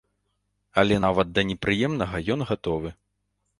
[0.81, 2.89] Але нават да непрыемнага ён гатовы.